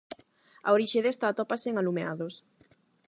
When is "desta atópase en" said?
1.05-1.75